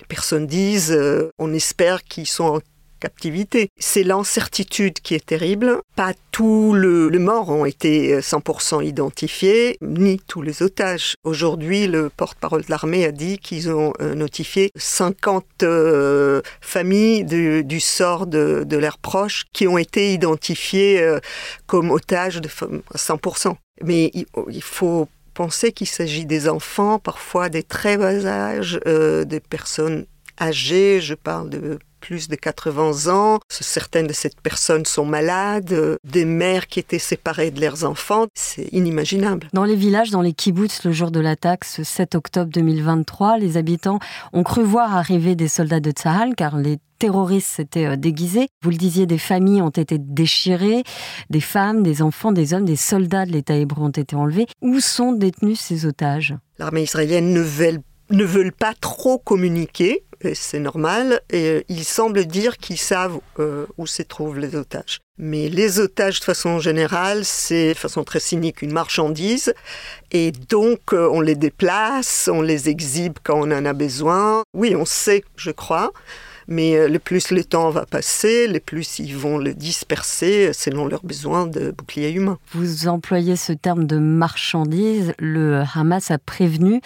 les 0.00 0.06
personnes 0.06 0.46
disent, 0.46 0.96
on 1.38 1.52
espère 1.54 2.02
qu'ils 2.04 2.26
sont 2.26 2.60
captivité. 3.06 3.70
C'est 3.78 4.02
l'incertitude 4.02 4.98
qui 5.00 5.14
est 5.14 5.24
terrible. 5.24 5.78
Pas 5.94 6.12
tous 6.32 6.72
le, 6.74 7.08
les 7.08 7.20
morts 7.20 7.50
ont 7.50 7.64
été 7.64 8.18
100% 8.18 8.84
identifiés, 8.84 9.78
ni 9.80 10.18
tous 10.26 10.42
les 10.42 10.60
otages. 10.60 11.14
Aujourd'hui, 11.22 11.86
le 11.86 12.10
porte-parole 12.10 12.64
de 12.64 12.70
l'armée 12.70 13.04
a 13.04 13.12
dit 13.12 13.38
qu'ils 13.38 13.70
ont 13.70 13.92
euh, 14.00 14.16
notifié 14.16 14.72
50 14.74 15.44
euh, 15.62 16.42
familles 16.60 17.24
du 17.24 17.80
sort 17.80 18.26
de, 18.26 18.66
leurs 18.76 18.98
proches 18.98 19.44
qui 19.52 19.68
ont 19.68 19.78
été 19.78 20.12
identifiées 20.12 21.00
euh, 21.00 21.20
comme 21.68 21.92
otages 21.92 22.40
de 22.40 22.48
100%. 22.48 23.54
Mais 23.84 24.10
il, 24.14 24.26
il 24.50 24.62
faut 24.62 25.08
penser 25.32 25.70
qu'il 25.70 25.86
s'agit 25.86 26.26
des 26.26 26.48
enfants, 26.48 26.98
parfois 26.98 27.50
des 27.50 27.62
très 27.62 27.96
bas 27.98 28.26
âges, 28.26 28.80
des 28.84 29.40
personnes 29.40 30.06
âgées, 30.40 31.00
je 31.00 31.14
parle 31.14 31.50
de 31.50 31.78
plus 32.06 32.28
de 32.28 32.36
80 32.36 33.12
ans. 33.12 33.40
Certaines 33.48 34.06
de 34.06 34.12
ces 34.12 34.30
personnes 34.40 34.86
sont 34.86 35.04
malades, 35.04 35.98
des 36.04 36.24
mères 36.24 36.68
qui 36.68 36.78
étaient 36.78 37.00
séparées 37.00 37.50
de 37.50 37.60
leurs 37.60 37.84
enfants. 37.84 38.26
C'est 38.32 38.68
inimaginable. 38.72 39.48
Dans 39.52 39.64
les 39.64 39.74
villages, 39.74 40.10
dans 40.10 40.22
les 40.22 40.32
kibbutz, 40.32 40.84
le 40.84 40.92
jour 40.92 41.10
de 41.10 41.18
l'attaque, 41.18 41.64
ce 41.64 41.82
7 41.82 42.14
octobre 42.14 42.52
2023, 42.52 43.38
les 43.38 43.56
habitants 43.56 43.98
ont 44.32 44.44
cru 44.44 44.62
voir 44.62 44.94
arriver 44.96 45.34
des 45.34 45.48
soldats 45.48 45.80
de 45.80 45.90
Tzahal 45.90 46.36
car 46.36 46.56
les 46.56 46.78
terroristes 47.00 47.48
s'étaient 47.48 47.86
euh, 47.86 47.96
déguisés. 47.96 48.46
Vous 48.62 48.70
le 48.70 48.76
disiez, 48.76 49.06
des 49.06 49.18
familles 49.18 49.60
ont 49.60 49.70
été 49.70 49.98
déchirées, 49.98 50.84
des 51.28 51.40
femmes, 51.40 51.82
des 51.82 52.02
enfants, 52.02 52.30
des 52.30 52.54
hommes, 52.54 52.64
des 52.64 52.76
soldats 52.76 53.26
de 53.26 53.32
l'État 53.32 53.56
hébreu 53.56 53.82
ont 53.82 53.90
été 53.90 54.14
enlevés. 54.14 54.46
Où 54.62 54.78
sont 54.78 55.10
détenus 55.10 55.58
ces 55.58 55.86
otages? 55.86 56.36
L'armée 56.58 56.84
israélienne 56.84 57.32
ne 57.32 57.40
veut 57.40 57.80
ne 58.10 58.24
veulent 58.24 58.52
pas 58.52 58.72
trop 58.80 59.18
communiquer 59.18 60.04
c'est 60.34 60.58
normal. 60.58 61.20
Et 61.30 61.64
il 61.68 61.84
semble 61.84 62.26
dire 62.26 62.58
qu'ils 62.58 62.78
savent 62.78 63.18
où 63.78 63.86
se 63.86 64.02
trouvent 64.02 64.38
les 64.38 64.54
otages. 64.54 65.00
Mais 65.18 65.48
les 65.48 65.80
otages, 65.80 66.20
de 66.20 66.24
façon 66.24 66.58
générale, 66.58 67.24
c'est 67.24 67.70
de 67.70 67.78
façon 67.78 68.04
très 68.04 68.20
cynique 68.20 68.60
une 68.60 68.72
marchandise. 68.72 69.54
Et 70.12 70.30
donc, 70.30 70.92
on 70.92 71.20
les 71.20 71.36
déplace, 71.36 72.28
on 72.30 72.42
les 72.42 72.68
exhibe 72.68 73.18
quand 73.22 73.38
on 73.38 73.50
en 73.50 73.64
a 73.64 73.72
besoin. 73.72 74.42
Oui, 74.52 74.76
on 74.76 74.84
sait, 74.84 75.24
je 75.36 75.50
crois. 75.50 75.92
Mais 76.48 76.76
euh, 76.76 76.88
le 76.88 76.98
plus 76.98 77.30
le 77.30 77.44
temps 77.44 77.70
va 77.70 77.86
passer, 77.86 78.46
le 78.48 78.60
plus 78.60 78.98
ils 78.98 79.16
vont 79.16 79.38
le 79.38 79.54
disperser 79.54 80.52
selon 80.52 80.86
leurs 80.86 81.04
besoins 81.04 81.46
de 81.46 81.70
bouclier 81.70 82.10
humain. 82.10 82.38
Vous 82.52 82.88
employez 82.88 83.36
ce 83.36 83.52
terme 83.52 83.86
de 83.86 83.98
marchandise. 83.98 85.12
Le 85.18 85.62
Hamas 85.74 86.10
a 86.10 86.18
prévenu 86.18 86.80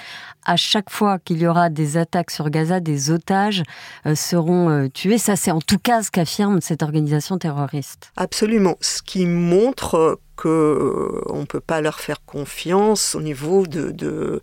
à 0.44 0.56
chaque 0.56 0.90
fois 0.90 1.18
qu'il 1.18 1.38
y 1.38 1.46
aura 1.46 1.68
des 1.68 1.96
attaques 1.96 2.30
sur 2.30 2.50
Gaza, 2.50 2.80
des 2.80 3.10
otages 3.10 3.62
euh, 4.06 4.14
seront 4.14 4.70
euh, 4.70 4.88
tués. 4.88 5.18
Ça, 5.18 5.36
c'est 5.36 5.50
en 5.50 5.60
tout 5.60 5.78
cas 5.78 6.02
ce 6.02 6.10
qu'affirme 6.10 6.60
cette 6.60 6.82
organisation 6.82 7.38
terroriste. 7.38 8.12
Absolument. 8.16 8.76
Ce 8.80 9.02
qui 9.02 9.26
montre 9.26 10.18
qu'on 10.36 11.40
ne 11.40 11.44
peut 11.44 11.60
pas 11.60 11.80
leur 11.80 12.00
faire 12.00 12.24
confiance 12.24 13.14
au 13.14 13.20
niveau 13.20 13.66
de, 13.66 13.90
de 13.90 14.40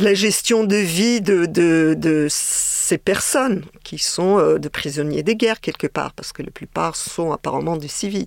la 0.00 0.14
gestion 0.14 0.64
de 0.64 0.76
vie 0.76 1.20
de, 1.20 1.46
de, 1.46 2.26
ces 2.30 2.98
personnes 2.98 3.64
qui 3.84 3.98
sont 3.98 4.38
euh, 4.38 4.58
de 4.58 4.68
prisonniers 4.68 5.22
des 5.22 5.36
guerres 5.36 5.60
quelque 5.60 5.86
part, 5.86 6.12
parce 6.12 6.32
que 6.32 6.42
la 6.42 6.50
plupart 6.50 6.96
sont 6.96 7.32
apparemment 7.32 7.76
des 7.76 7.88
civils. 7.88 8.26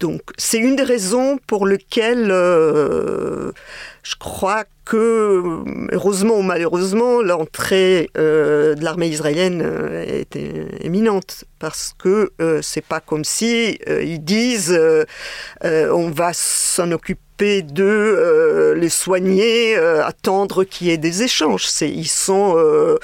Donc 0.00 0.22
c'est 0.38 0.58
une 0.58 0.76
des 0.76 0.84
raisons 0.84 1.38
pour 1.46 1.66
lesquelles 1.66 2.30
euh, 2.30 3.50
je 4.04 4.14
crois 4.16 4.64
que, 4.84 5.64
heureusement 5.92 6.34
ou 6.38 6.42
malheureusement, 6.42 7.22
l'entrée 7.22 8.10
euh, 8.16 8.74
de 8.74 8.84
l'armée 8.84 9.08
israélienne 9.08 9.62
est 10.06 10.36
éminente, 10.80 11.44
parce 11.58 11.94
que 11.98 12.32
c'est 12.62 12.84
pas 12.84 13.00
comme 13.00 13.24
si 13.24 13.78
ils 13.86 14.22
disent 14.22 14.78
on 15.62 16.10
va 16.10 16.32
s'en 16.32 16.90
occuper 16.92 17.20
de 17.42 17.84
euh, 17.84 18.74
les 18.74 18.88
soigner, 18.88 19.76
euh, 19.76 20.04
attendre 20.04 20.64
qu'il 20.64 20.86
y 20.86 20.90
ait 20.90 20.98
des 20.98 21.22
échanges. 21.22 21.68
ils 21.82 22.08
sont 22.08 22.54
euh, 22.56 22.98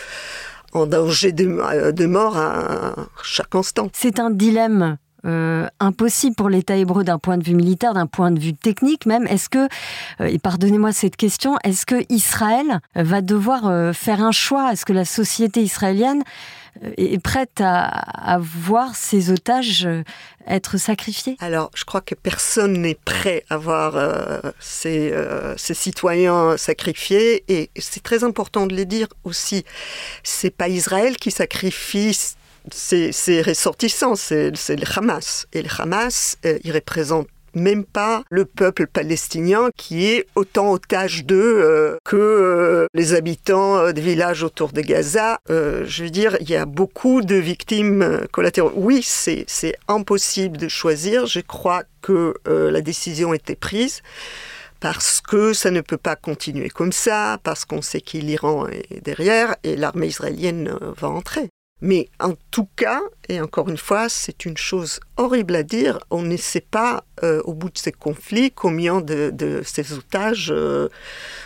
en 0.73 0.87
danger 0.87 1.33
de, 1.33 2.07
mort 2.07 2.37
à 2.37 2.95
chaque 3.23 3.54
instant. 3.54 3.88
C'est 3.92 4.21
un 4.21 4.30
dilemme. 4.30 4.99
impossible 5.80 6.37
pour 6.37 6.49
l'État 6.49 6.76
hébreu 6.76 7.04
d'un 7.04 7.18
point 7.18 7.37
de 7.37 7.45
vue 7.45 7.54
militaire, 7.54 7.92
d'un 7.92 8.07
point 8.07 8.30
de 8.30 8.38
vue 8.38 8.54
technique 8.54 9.04
même. 9.04 9.26
Est-ce 9.26 9.49
que, 9.49 9.68
et 10.21 10.38
pardonnez-moi 10.38 10.92
cette 10.92 11.16
question, 11.16 11.57
est-ce 11.64 11.85
que 11.85 11.97
Israël 12.09 12.80
va 12.95 13.21
devoir 13.21 13.95
faire 13.95 14.23
un 14.23 14.33
choix? 14.33 14.73
Est-ce 14.73 14.85
que 14.85 14.92
la 14.92 15.04
société 15.04 15.61
israélienne 15.61 16.23
est 16.97 17.23
prête 17.23 17.61
à, 17.61 18.38
voir 18.40 18.94
ses 18.94 19.30
otages 19.30 19.87
euh, 19.87 20.02
être 20.47 20.76
sacrifiés? 20.76 21.37
Alors, 21.40 21.70
je 21.75 21.85
crois 21.85 22.00
que 22.00 22.14
personne 22.14 22.75
n'est 22.80 22.94
prêt 22.94 23.44
à 23.50 23.56
voir 23.56 23.97
euh, 23.97 24.40
ses, 24.61 25.12
euh, 25.12 25.56
citoyens 25.56 26.56
sacrifiés. 26.56 27.44
Et 27.49 27.70
c'est 27.76 28.02
très 28.02 28.25
important 28.25 28.66
de 28.66 28.75
le 28.75 28.85
dire 28.85 29.08
aussi. 29.25 29.64
C'est 30.23 30.50
pas 30.50 30.68
Israël 30.68 31.16
qui 31.16 31.30
sacrifie 31.30 32.16
ses, 32.70 33.42
ressortissants, 33.42 34.14
c'est 34.14 34.50
le 34.50 34.99
Hamas. 34.99 35.47
Et 35.52 35.62
le 35.62 35.68
Hamas, 35.78 36.37
il 36.44 36.73
représente 36.73 37.28
même 37.58 37.84
pas 37.84 38.22
le 38.30 38.44
peuple 38.44 38.86
palestinien 38.86 39.70
qui 39.76 40.06
est 40.06 40.26
autant 40.34 40.72
otage 40.72 41.24
d'eux 41.24 41.60
euh, 41.62 41.96
que 42.04 42.16
euh, 42.16 42.86
les 42.94 43.14
habitants 43.14 43.76
euh, 43.76 43.92
des 43.92 44.00
villages 44.00 44.42
autour 44.42 44.72
de 44.72 44.80
Gaza. 44.80 45.38
je 45.48 46.02
veux 46.02 46.10
dire, 46.10 46.36
il 46.40 46.50
y 46.50 46.56
a 46.56 46.66
beaucoup 46.66 47.22
de 47.22 47.34
victimes 47.34 48.26
collatérales. 48.32 48.72
Oui, 48.76 49.02
c'est 49.02 49.76
impossible 49.88 50.56
de 50.56 50.68
choisir. 50.68 51.26
Je 51.26 51.40
crois 51.40 51.82
que 52.02 52.34
la 52.46 52.80
décision 52.80 53.34
était 53.34 53.56
prise 53.56 54.02
parce 54.80 55.20
que 55.20 55.52
ça 55.52 55.70
ne 55.70 55.80
peut 55.80 55.98
pas 55.98 56.16
continuer 56.16 56.68
comme 56.68 56.92
ça, 56.92 57.38
parce 57.42 57.64
qu'on 57.64 57.82
sait 57.82 58.00
que 58.00 58.18
l'Iran 58.18 58.68
est 58.68 59.04
derrière 59.04 59.56
et 59.64 59.76
l'armée 59.76 60.06
israélienne 60.06 60.72
va 60.96 61.08
entrer. 61.08 61.48
Mais 61.80 62.08
en 62.20 62.34
tout 62.50 62.68
cas, 62.76 63.00
et 63.30 63.42
encore 63.42 63.68
une 63.68 63.76
fois, 63.76 64.08
c'est 64.08 64.47
une 64.47 64.56
chose 64.56 65.00
horrible 65.18 65.54
à 65.56 65.62
dire, 65.62 65.99
on 66.11 66.23
ne 66.23 66.37
sait 66.38 66.62
pas 66.62 67.04
euh, 67.25 67.42
au 67.44 67.52
bout 67.52 67.68
de 67.68 67.76
ces 67.76 67.92
conflits 67.92 68.52
combien 68.52 69.00
de, 69.00 69.61
ces 69.64 69.92
otages 69.92 70.52
euh, 70.54 70.88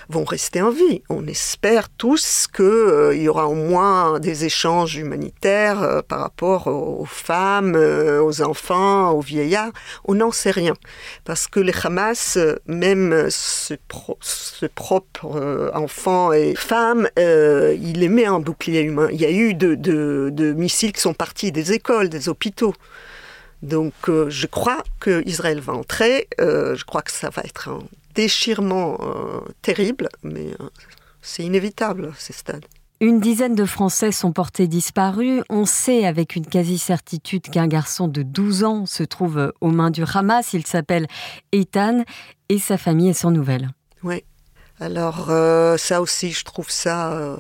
vont 0.09 0.25
rester 0.25 0.63
en 0.63 0.71
vie. 0.71 1.03
On 1.09 1.27
espère 1.27 1.89
tous 1.89 2.47
qu'il 2.47 2.65
euh, 2.65 3.17
y 3.17 3.29
aura 3.29 3.49
au 3.49 3.55
moins 3.55 4.21
des 4.21 4.45
échanges 4.45 4.97
humanitaires 4.97 6.03
par 6.07 6.21
rapport 6.21 6.69
aux, 6.69 7.07
femmes, 7.07 7.75
aux 7.75 8.43
enfants, 8.43 9.11
aux 9.13 9.21
vieillards. 9.21 9.73
On 10.05 10.15
n'en 10.15 10.31
sait 10.31 10.51
rien. 10.51 10.75
Parce 11.25 11.49
que 11.49 11.59
les 11.59 11.73
Hamas, 11.83 12.39
même 12.67 13.29
ses, 13.31 13.79
propres 14.69 15.71
enfants 15.75 16.33
et 16.33 16.55
femmes, 16.55 17.09
il 17.17 17.95
les 17.95 18.09
met 18.09 18.29
en 18.29 18.41
bouclier 18.41 18.83
humain. 18.83 19.09
Il 19.11 19.21
y 19.21 19.25
a 19.25 19.31
eu 19.31 19.55
de, 19.55 19.75
de 19.75 20.53
missiles 20.53 20.93
qui 20.93 21.01
sont 21.01 21.15
partis 21.15 21.51
des 21.51 21.72
écoles, 21.73 22.09
des 22.09 22.29
hôpitaux. 22.29 22.75
Donc 23.63 23.95
euh, 24.09 24.29
je 24.29 24.47
crois 24.47 24.83
qu'Israël 25.01 25.61
va 25.61 25.73
entrer, 25.75 26.29
euh, 26.41 26.75
je 26.75 26.85
crois 26.85 27.03
que 27.03 27.13
ça 27.13 27.31
va 27.31 27.43
être 27.43 27.69
un 27.69 27.79
déchirement 28.15 28.99
euh, 29.01 29.41
terrible, 29.63 30.09
mais 30.23 30.49
c'est 31.23 31.45
inévitable 31.45 32.07
à 32.07 32.15
ces 32.19 32.33
stades. 32.33 32.67
Une 33.01 33.21
dizaine 33.21 33.55
de 33.55 33.65
Français 33.65 34.13
sont 34.13 34.33
portés 34.33 34.69
disparus. 34.69 35.43
On 35.49 35.65
sait 35.65 36.07
avec 36.07 36.37
une 36.37 36.47
quasi-certitude 36.47 37.43
qu'un 37.51 37.67
garçon 37.67 38.07
de 38.07 38.23
12 38.23 38.63
ans 38.63 38.87
se 38.87 39.03
trouve 39.03 39.53
aux 39.61 39.71
mains 39.71 39.91
du 39.91 40.05
Hamas. 40.05 40.53
Il 40.53 40.65
s'appelle 40.67 41.09
Ethan 41.51 42.05
et 42.49 42.61
sa 42.61 42.79
famille 42.79 43.09
est 43.09 43.15
sans 43.15 43.33
nouvelles. 43.33 43.71
Oui. 44.05 44.23
Alors 44.79 45.33
ça 45.79 46.01
aussi, 46.01 46.31
je 46.31 46.45
trouve 46.45 46.71
ça 46.71 47.37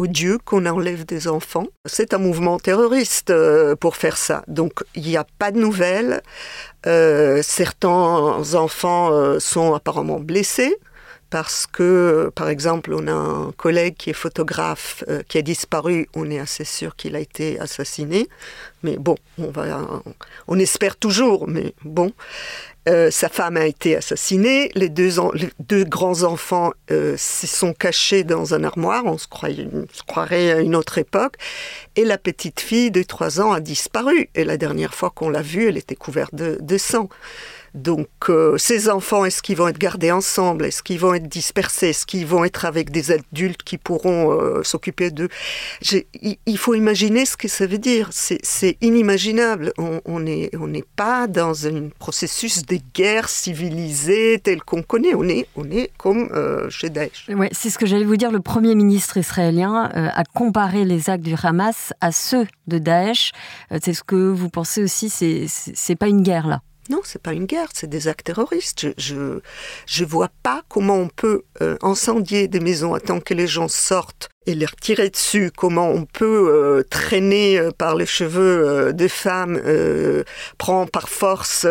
odieux 0.00 0.38
qu'on 0.44 0.66
enlève 0.66 1.04
des 1.04 1.28
enfants. 1.28 1.66
C'est 1.84 2.14
un 2.14 2.18
mouvement 2.18 2.58
terroriste 2.58 3.30
euh, 3.30 3.76
pour 3.76 3.96
faire 3.96 4.16
ça. 4.16 4.42
Donc 4.48 4.82
il 4.94 5.02
n'y 5.02 5.16
a 5.16 5.26
pas 5.38 5.50
de 5.50 5.58
nouvelles. 5.58 6.22
Euh, 6.86 7.42
certains 7.42 8.54
enfants 8.54 9.12
euh, 9.12 9.38
sont 9.38 9.74
apparemment 9.74 10.18
blessés 10.18 10.76
parce 11.28 11.68
que, 11.68 12.32
par 12.34 12.48
exemple, 12.48 12.92
on 12.92 13.06
a 13.06 13.12
un 13.12 13.52
collègue 13.52 13.94
qui 13.96 14.10
est 14.10 14.14
photographe 14.14 15.04
qui 15.28 15.38
a 15.38 15.42
disparu, 15.42 16.08
on 16.16 16.28
est 16.28 16.40
assez 16.40 16.64
sûr 16.64 16.96
qu'il 16.96 17.14
a 17.14 17.20
été 17.20 17.60
assassiné. 17.60 18.28
Mais 18.82 18.96
bon, 18.96 19.14
on, 19.38 19.48
va, 19.48 20.02
on 20.48 20.58
espère 20.58 20.96
toujours, 20.96 21.46
mais 21.46 21.72
bon. 21.84 22.10
Euh, 22.88 23.10
sa 23.10 23.28
femme 23.28 23.56
a 23.56 23.66
été 23.66 23.96
assassinée. 23.96 24.70
Les 24.74 24.88
deux, 24.88 25.84
grands-enfants 25.84 26.72
euh, 26.90 27.14
se 27.16 27.46
sont 27.46 27.72
cachés 27.74 28.24
dans 28.24 28.54
un 28.54 28.64
armoire. 28.64 29.04
On 29.04 29.18
se, 29.18 29.26
croirait 29.26 30.52
à 30.52 30.60
une 30.60 30.74
autre 30.74 30.98
époque. 30.98 31.34
Et 31.96 32.04
la 32.04 32.18
petite 32.18 32.60
fille 32.60 32.90
de 32.90 33.02
3 33.02 33.40
ans 33.40 33.52
a 33.52 33.60
disparu. 33.60 34.30
Et 34.34 34.44
la 34.44 34.56
dernière 34.56 34.94
fois 34.94 35.10
qu'on 35.10 35.28
l'a 35.28 35.42
vue, 35.42 35.68
elle 35.68 35.76
était 35.76 35.96
couverte 35.96 36.34
de 36.34 36.78
sang. 36.78 37.08
Donc 37.74 38.08
euh, 38.28 38.58
ces 38.58 38.88
enfants, 38.88 39.24
est-ce 39.24 39.42
qu'ils 39.42 39.56
vont 39.56 39.68
être 39.68 39.78
gardés 39.78 40.10
ensemble? 40.10 40.64
Est-ce 40.64 40.82
qu'ils 40.82 40.98
vont 40.98 41.14
être 41.14 41.28
dispersés? 41.28 41.90
Est-ce 41.90 42.06
qu'ils 42.06 42.26
vont 42.26 42.44
être 42.44 42.64
avec 42.64 42.90
des 42.90 43.12
adultes 43.12 43.62
qui 43.62 43.78
pourront 43.78 44.32
euh, 44.32 44.62
s'occuper 44.62 45.10
d'eux? 45.10 45.28
Il 46.46 46.58
faut 46.58 46.74
imaginer 46.74 47.24
ce 47.24 47.36
que 47.36 47.48
ça 47.48 47.66
veut 47.66 47.78
dire. 47.78 48.10
C'est 48.12 48.76
inimaginable. 48.80 49.72
On 49.78 50.20
n'est 50.20 50.84
pas 50.96 51.26
dans 51.26 51.66
un 51.66 51.88
processus 51.98 52.64
de 52.66 52.78
guerre 52.94 53.28
civilisée 53.28 54.40
tel 54.42 54.62
qu'on 54.62 54.82
connaît. 54.82 55.14
On 55.14 55.28
est, 55.28 55.46
on 55.56 55.70
est 55.70 55.90
comme 55.96 56.30
euh, 56.32 56.68
chez 56.70 56.90
Daesh. 56.90 57.28
Ouais, 57.28 57.50
c'est 57.52 57.70
ce 57.70 57.78
que 57.78 57.86
j'allais 57.86 58.04
vous 58.04 58.16
dire. 58.16 58.32
Le 58.32 58.40
Premier 58.40 58.74
ministre 58.74 59.16
israélien 59.16 59.90
a 59.94 60.24
comparé 60.24 60.84
les 60.84 61.08
actes 61.08 61.24
du 61.24 61.34
Hamas 61.40 61.92
à 62.00 62.12
ceux 62.12 62.46
de 62.66 62.78
Daesh. 62.78 63.32
c'est 63.82 63.94
ce 63.94 64.02
que 64.02 64.16
vous 64.16 64.48
pensez 64.48 64.82
aussi, 64.82 65.10
c'est 65.10 65.96
pas 65.96 66.08
une 66.08 66.22
guerre 66.22 66.46
là 66.46 66.62
non, 66.88 67.00
c'est 67.04 67.22
pas 67.22 67.32
une 67.32 67.46
guerre, 67.46 67.68
c'est 67.72 67.88
des 67.88 68.08
actes 68.08 68.26
terroristes. 68.26 68.86
Je, 68.98 69.40
je, 69.86 70.04
vois 70.04 70.30
pas 70.42 70.62
comment 70.68 70.96
on 70.96 71.08
peut 71.08 71.42
euh, 71.60 71.76
incendier 71.82 72.48
des 72.48 72.60
maisons 72.60 72.94
attendre 72.94 73.22
que 73.22 73.34
les 73.34 73.46
gens 73.46 73.68
sortent 73.68 74.28
et 74.46 74.54
les 74.54 74.64
retirer 74.64 75.10
dessus, 75.10 75.50
comment 75.54 75.90
on 75.90 76.06
peut 76.06 76.48
euh, 76.48 76.82
traîner 76.88 77.58
euh, 77.58 77.72
par 77.72 77.94
les 77.94 78.06
cheveux 78.06 78.66
euh, 78.66 78.92
des 78.92 79.10
femmes, 79.10 79.60
prendre 80.56 80.90
par 80.90 81.08
force 81.08 81.66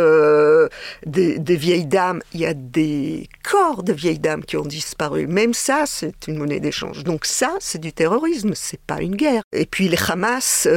des, 1.06 1.56
vieilles 1.56 1.86
dames. 1.86 2.22
Il 2.34 2.42
y 2.42 2.46
a 2.46 2.54
des 2.54 3.28
corps 3.44 3.82
de 3.82 3.92
vieilles 3.92 4.20
dames 4.20 4.44
qui 4.44 4.56
ont 4.58 4.66
disparu. 4.66 5.26
Même 5.26 5.54
ça, 5.54 5.86
c'est 5.88 6.28
une 6.28 6.38
monnaie 6.38 6.60
d'échange. 6.60 7.04
Donc 7.04 7.26
ça, 7.26 7.56
c'est 7.60 7.82
du 7.82 7.92
terrorisme, 7.92 8.52
c'est 8.54 8.80
pas 8.80 9.02
une 9.02 9.16
guerre. 9.16 9.42
Et 9.52 9.66
puis 9.66 9.90
les 9.90 9.98
Hamas, 10.08 10.68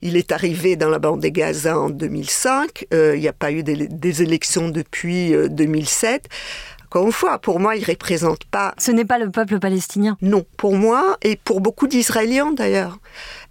il 0.00 0.16
est 0.16 0.32
arrivé 0.32 0.76
dans 0.76 0.88
la 0.88 0.98
bande 0.98 1.20
de 1.20 1.28
Gaza 1.28 1.78
en 1.78 1.90
2005. 1.90 2.86
il 2.92 3.20
n'y 3.20 3.28
a 3.28 3.32
pas 3.32 3.52
eu 3.52 3.62
des, 3.62 3.88
des 3.88 4.22
élections 4.22 4.70
depuis 4.70 5.34
2007 5.50 6.28
Encore 6.90 7.06
une 7.06 7.12
fois, 7.12 7.38
pour 7.38 7.60
moi, 7.60 7.76
il 7.76 7.84
représente 7.84 8.44
pas. 8.46 8.74
Ce 8.76 8.90
n'est 8.90 9.04
pas 9.04 9.20
le 9.20 9.30
peuple 9.30 9.60
palestinien. 9.60 10.16
Non, 10.22 10.44
pour 10.56 10.74
moi 10.74 11.18
et 11.22 11.36
pour 11.36 11.60
beaucoup 11.60 11.86
d'Israéliens 11.86 12.50
d'ailleurs. 12.50 12.98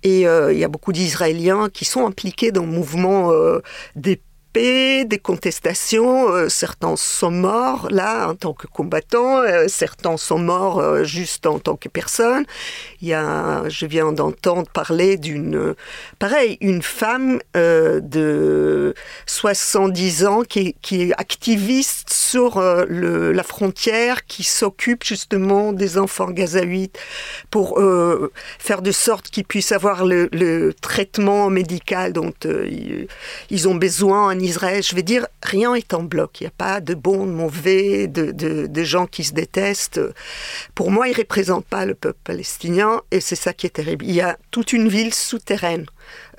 Et 0.04 0.28
euh, 0.28 0.52
il 0.52 0.60
y 0.60 0.66
a 0.66 0.68
beaucoup 0.68 0.92
d'Israéliens 0.92 1.70
qui 1.70 1.86
sont 1.86 2.06
impliqués 2.06 2.52
dans 2.52 2.64
le 2.64 2.68
mouvement 2.68 3.32
euh, 3.32 3.62
des 3.96 4.20
des 4.54 5.20
contestations. 5.22 6.30
Euh, 6.30 6.50
certains 6.50 6.96
sont 6.96 7.32
morts 7.32 7.88
là 7.92 8.28
en 8.30 8.36
tant 8.36 8.54
que 8.54 8.68
combattants, 8.68 9.40
euh, 9.40 9.68
certains 9.68 10.18
sont 10.18 10.40
morts 10.40 10.80
euh, 10.80 11.04
juste 11.04 11.46
en 11.46 11.60
tant 11.60 11.76
que 11.76 11.88
personne. 11.88 12.46
Il 13.02 13.08
y 13.08 13.14
a, 13.14 13.68
je 13.70 13.86
viens 13.86 14.12
d'entendre 14.12 14.70
parler 14.70 15.18
d'une, 15.18 15.76
pareil, 16.18 16.58
une 16.62 16.82
femme 16.82 17.40
de 17.56 18.94
70 19.26 20.26
ans 20.26 20.42
qui, 20.44 20.76
est 20.92 21.14
activiste 21.18 22.12
sur 22.12 22.60
la 22.60 23.44
frontière, 23.44 24.26
qui 24.26 24.44
s'occupe 24.44 25.04
justement 25.04 25.74
des 25.74 25.98
enfants 25.98 26.30
gazaouites 26.30 26.98
pour 27.50 27.80
faire 28.60 28.82
de 28.82 28.92
sorte 28.92 29.30
qu'ils 29.30 29.46
puissent 29.46 29.72
avoir 29.72 30.06
le, 30.06 30.30
le 30.32 30.74
traitement 30.74 31.50
médical 31.50 32.14
dont 32.14 32.34
ils 33.50 33.68
ont 33.68 33.76
besoin 33.76 34.39
Israël, 34.42 34.84
je 34.84 34.96
vais 34.96 35.04
dire, 35.04 35.28
rien 35.44 35.74
est 35.76 35.94
en 35.94 36.04
bloc. 36.04 36.42
Il 36.42 36.44
n'y 36.44 36.48
a 36.48 36.54
pas 36.58 36.82
de 36.82 36.94
bons, 36.94 37.26
de 37.26 37.32
mauvais, 37.32 38.08
de, 38.08 38.84
gens 38.84 39.06
qui 39.06 39.24
se 39.24 39.34
détestent. 39.34 40.02
Pour 40.76 40.92
moi, 40.92 41.08
il 41.08 41.12
ne 41.12 41.18
représente 41.18 41.66
pas 41.66 41.86
le 41.86 41.96
peuple 41.96 42.20
palestinien 42.24 43.02
et 43.12 43.20
c'est 43.20 43.36
ça 43.36 43.54
qui 43.54 43.68
est 43.68 43.72
terrible. 43.72 44.06
Il 44.06 44.14
y 44.14 44.22
a 44.22 44.38
toute 44.52 44.74
une 44.74 44.88
ville 44.88 45.14
souterraine 45.14 45.86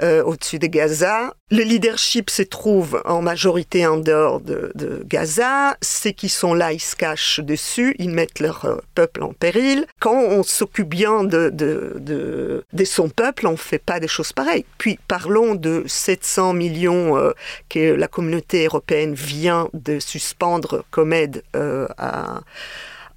euh, 0.03 0.23
au-dessus 0.23 0.59
de 0.59 0.67
Gaza. 0.67 1.35
Le 1.51 1.63
leadership 1.63 2.31
se 2.31 2.41
trouve 2.43 3.03
en 3.05 3.21
majorité 3.21 3.87
en 3.87 3.99
dehors 3.99 4.41
de, 4.41 4.73
Gaza. 5.05 5.77
Ceux 5.83 6.13
qui 6.13 6.31
sont 6.31 6.55
là, 6.55 6.73
ils 6.73 6.81
se 6.81 6.97
cachent 6.97 7.41
dessus, 7.41 7.95
ils 7.99 8.09
mettent 8.09 8.41
leur 8.41 8.65
euh, 8.65 8.77
peuple 8.95 9.23
en 9.23 9.35
péril. 9.35 9.87
Quand 10.01 10.15
on 10.15 10.43
s'occupe 10.43 10.89
bien 10.89 11.25
de, 11.25 11.51
de, 11.51 12.85
son 12.85 13.11
peuple, 13.11 13.47
on 13.47 13.53
ne 13.53 13.57
fait 13.57 13.79
pas 13.79 14.01
des 14.01 14.09
choses 14.09 14.33
pareilles. 14.33 14.65
Puis 14.79 14.99
parlons 15.07 15.55
de 15.55 15.85
700 15.87 16.55
millions 16.55 17.19
euh, 17.19 17.33
que 17.69 17.93
la 17.93 18.09
communauté 18.09 18.65
européenne 18.65 19.13
vient 19.13 19.69
de 19.75 19.99
suspendre 19.99 20.85
comme 20.91 21.13
aide 21.13 21.43
à 21.53 22.41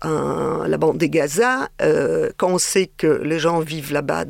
la 0.03 0.77
bande 0.77 0.97
de 0.97 1.05
Gaza, 1.05 1.69
quand 2.37 2.49
on 2.49 2.57
sait 2.57 2.87
que 2.97 3.21
les 3.23 3.39
gens 3.39 3.61
vivent 3.61 3.93
là-bas 3.93 4.25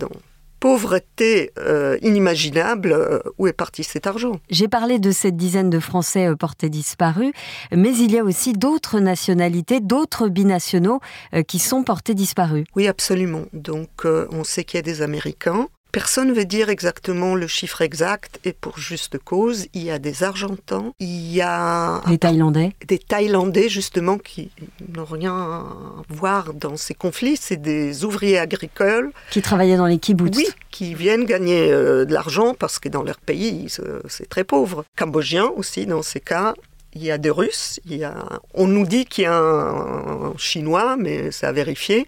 pauvreté 0.63 1.51
euh, 1.59 1.97
inimaginable, 2.01 2.93
euh, 2.93 3.19
où 3.37 3.47
est 3.47 3.53
parti 3.53 3.83
cet 3.83 4.07
argent? 4.07 4.39
J'ai 4.49 4.69
parlé 4.69 4.97
de 4.97 5.11
cette 5.11 5.35
dizaine 5.35 5.69
de 5.69 5.77
Français 5.77 6.29
euh, 6.29 6.37
portés 6.37 6.69
disparus, 6.69 7.33
mais 7.73 7.93
il 7.93 8.13
y 8.13 8.17
a 8.17 8.23
aussi 8.23 8.53
d'autres 8.53 9.01
nationalités, 9.01 9.81
d'autres 9.81 10.29
binationaux 10.29 11.01
qui 11.49 11.59
sont 11.59 11.83
portés 11.83 12.13
disparus. 12.13 12.63
Oui, 12.77 12.87
absolument. 12.87 13.43
Donc 13.51 14.05
on 14.05 14.45
sait 14.45 14.63
qu'il 14.63 14.77
y 14.77 14.79
a 14.79 14.83
des 14.83 15.01
Américains, 15.01 15.67
Personne 15.93 16.29
ne 16.29 16.33
veut 16.33 16.45
dire 16.45 16.69
exactement 16.69 17.35
le 17.35 17.45
chiffre 17.45 17.83
exact 17.83 18.39
et 18.45 18.51
pour 18.51 18.79
juste 18.79 19.19
cause, 19.19 19.67
il 19.75 19.83
y 19.83 19.91
a 19.91 19.99
des 19.99 20.23
Argentins, 20.23 20.91
il 20.99 21.31
y 21.31 21.39
a 21.39 22.01
des 22.07 22.17
Thaïlandais, 22.17 22.73
des 22.87 22.97
Thaïlandais 22.97 23.69
justement 23.69 24.17
qui 24.17 24.49
n'ont 24.95 25.05
rien 25.05 25.35
à 25.35 25.63
voir 26.09 26.55
dans 26.55 26.77
ces 26.77 26.95
conflits, 26.95 27.37
c'est 27.39 27.61
des 27.61 28.05
ouvriers 28.05 28.39
agricoles 28.39 29.11
qui 29.29 29.43
travaillaient 29.43 29.77
dans 29.77 29.85
les 29.85 29.99
kibbutz. 29.99 30.35
Oui, 30.35 30.47
qui 30.71 30.95
viennent 30.95 31.25
gagner 31.25 31.71
euh, 31.71 32.05
de 32.05 32.13
l'argent 32.13 32.55
parce 32.55 32.79
que 32.79 32.89
dans 32.89 33.03
leur 33.03 33.19
pays 33.19 33.67
c'est 34.07 34.27
très 34.27 34.43
pauvre. 34.43 34.85
Cambodgiens 34.97 35.51
aussi 35.55 35.85
dans 35.85 36.01
ces 36.01 36.21
cas, 36.21 36.55
il 36.95 37.03
y 37.03 37.11
a 37.11 37.19
des 37.19 37.29
Russes, 37.29 37.79
il 37.85 37.97
y 37.97 38.03
a... 38.03 38.15
on 38.53 38.67
nous 38.67 38.85
dit 38.85 39.05
qu'il 39.05 39.25
y 39.25 39.27
a 39.27 39.35
un 39.35 40.33
Chinois, 40.37 40.95
mais 40.97 41.31
c'est 41.31 41.45
à 41.45 41.51
vérifier. 41.51 42.07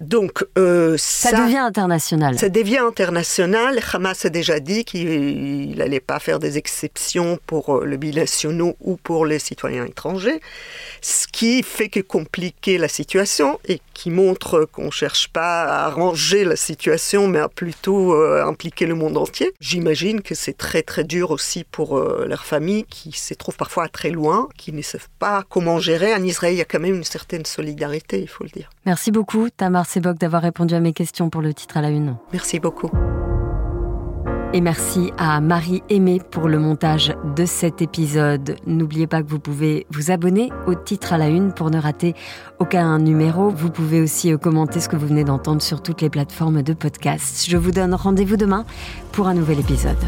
Donc 0.00 0.46
euh, 0.56 0.96
ça, 0.98 1.44
devient 1.44 1.58
international. 1.58 2.38
Ça 2.38 2.48
devient 2.48 2.78
international. 2.78 3.80
Hamas 3.92 4.24
a 4.24 4.30
déjà 4.30 4.58
dit 4.58 4.86
qu'il 4.86 5.76
n'allait 5.76 6.00
pas 6.00 6.18
faire 6.18 6.38
des 6.38 6.56
exceptions 6.56 7.38
pour 7.46 7.76
euh, 7.76 7.84
le 7.84 7.98
binationaux 7.98 8.76
ou 8.80 8.96
pour 8.96 9.26
les 9.26 9.38
citoyens 9.38 9.84
étrangers, 9.84 10.40
ce 11.02 11.26
qui 11.26 11.62
fait 11.62 11.90
que 11.90 12.00
compliquer 12.00 12.78
la 12.78 12.88
situation 12.88 13.60
et 13.66 13.82
qui 13.92 14.08
montre 14.10 14.64
qu'on 14.64 14.86
ne 14.86 14.90
cherche 14.90 15.28
pas 15.28 15.64
à 15.64 15.84
arranger 15.84 16.46
la 16.46 16.56
situation, 16.56 17.28
mais 17.28 17.40
à 17.40 17.50
plutôt 17.50 18.14
euh, 18.14 18.42
impliquer 18.46 18.86
le 18.86 18.94
monde 18.94 19.18
entier. 19.18 19.52
J'imagine 19.60 20.22
que 20.22 20.34
c'est 20.34 20.56
très 20.56 20.82
très 20.82 21.04
dur 21.04 21.30
aussi 21.30 21.64
pour 21.64 22.00
leurs 22.00 22.46
familles 22.46 22.84
qui 22.84 23.12
se 23.12 23.34
trouvent 23.34 23.56
parfois 23.56 23.88
très 23.88 24.10
loin, 24.10 24.48
qui 24.56 24.72
ne 24.72 24.80
savent 24.80 25.08
pas 25.18 25.44
comment 25.50 25.78
gérer. 25.78 26.14
En 26.14 26.24
Israël, 26.24 26.54
il 26.54 26.58
y 26.58 26.62
a 26.62 26.64
quand 26.64 26.80
même 26.80 26.94
une 26.94 27.04
certaine 27.04 27.44
solidarité, 27.44 28.20
il 28.20 28.28
faut 28.28 28.44
le 28.44 28.50
dire. 28.50 28.70
Merci 28.86 29.10
beaucoup, 29.10 29.50
Tamar 29.50 29.86
Sebok 29.90 30.18
d'avoir 30.18 30.42
répondu 30.42 30.74
à 30.74 30.80
mes 30.80 30.92
questions 30.92 31.30
pour 31.30 31.42
le 31.42 31.52
titre 31.52 31.76
à 31.76 31.80
la 31.80 31.90
une. 31.90 32.16
Merci 32.32 32.60
beaucoup. 32.60 32.90
Et 34.52 34.60
merci 34.60 35.12
à 35.18 35.40
Marie 35.40 35.82
Aimée 35.88 36.20
pour 36.30 36.48
le 36.48 36.60
montage 36.60 37.12
de 37.36 37.44
cet 37.44 37.82
épisode. 37.82 38.56
N'oubliez 38.66 39.08
pas 39.08 39.20
que 39.20 39.28
vous 39.28 39.40
pouvez 39.40 39.86
vous 39.90 40.12
abonner 40.12 40.50
au 40.68 40.74
titre 40.74 41.12
à 41.12 41.18
la 41.18 41.28
une 41.28 41.52
pour 41.52 41.70
ne 41.70 41.78
rater 41.78 42.14
aucun 42.60 42.98
numéro. 43.00 43.50
Vous 43.50 43.70
pouvez 43.70 44.00
aussi 44.00 44.32
euh, 44.32 44.38
commenter 44.38 44.78
ce 44.78 44.88
que 44.88 44.96
vous 44.96 45.08
venez 45.08 45.24
d'entendre 45.24 45.60
sur 45.60 45.82
toutes 45.82 46.02
les 46.02 46.10
plateformes 46.10 46.62
de 46.62 46.72
podcast. 46.72 47.46
Je 47.48 47.56
vous 47.56 47.72
donne 47.72 47.94
rendez-vous 47.94 48.36
demain 48.36 48.66
pour 49.10 49.26
un 49.26 49.34
nouvel 49.34 49.58
épisode. 49.58 49.98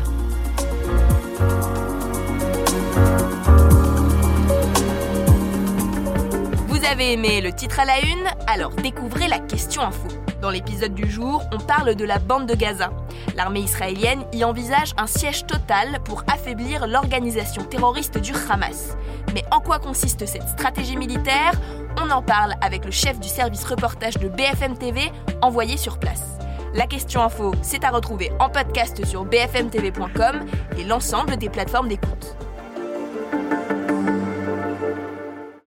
Avez 6.93 7.15
aimé 7.15 7.41
le 7.41 7.53
titre 7.53 7.81
à 7.81 7.87
la 7.87 8.01
une 8.01 8.27
Alors 8.47 8.73
découvrez 8.73 9.27
la 9.27 9.39
question 9.39 9.81
info. 9.81 10.09
Dans 10.43 10.51
l'épisode 10.51 10.93
du 10.93 11.11
jour, 11.11 11.43
on 11.51 11.57
parle 11.57 11.95
de 11.95 12.05
la 12.05 12.19
bande 12.19 12.47
de 12.47 12.55
Gaza. 12.55 12.91
L'armée 13.35 13.61
israélienne 13.61 14.27
y 14.35 14.45
envisage 14.45 14.93
un 14.99 15.07
siège 15.07 15.47
total 15.47 16.01
pour 16.05 16.23
affaiblir 16.27 16.87
l'organisation 16.87 17.65
terroriste 17.65 18.19
du 18.19 18.33
Hamas. 18.51 18.95
Mais 19.33 19.43
en 19.51 19.61
quoi 19.61 19.79
consiste 19.79 20.27
cette 20.27 20.47
stratégie 20.47 20.99
militaire? 20.99 21.53
On 21.97 22.11
en 22.11 22.21
parle 22.21 22.57
avec 22.61 22.85
le 22.85 22.91
chef 22.91 23.19
du 23.19 23.29
service 23.29 23.65
reportage 23.65 24.19
de 24.19 24.29
BFM 24.29 24.77
TV 24.77 25.11
envoyé 25.41 25.79
sur 25.79 25.99
place. 25.99 26.37
La 26.75 26.87
question 26.87 27.23
info, 27.23 27.55
c'est 27.63 27.85
à 27.85 27.91
retrouver 27.91 28.33
en 28.39 28.51
podcast 28.51 29.03
sur 29.07 29.25
bfmtv.com 29.25 30.45
et 30.77 30.85
l'ensemble 30.85 31.39
des 31.39 31.49
plateformes 31.49 31.89
d'écoute. 31.89 32.37